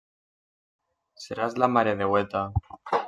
Seràs 1.25 1.59
la 1.65 1.69
Maredeueta. 1.75 2.43